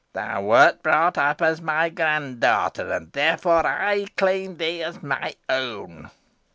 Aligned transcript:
Thou 0.13 0.41
wert 0.41 0.81
brought 0.81 1.15
up 1.19 1.43
as 1.43 1.61
my 1.61 1.89
grand 1.89 2.39
daughter, 2.39 2.91
and 2.91 3.11
therefore 3.11 3.67
I 3.67 4.07
claim 4.17 4.57
thee 4.57 4.81
as 4.81 5.03
my 5.03 5.35
own." 5.47 6.09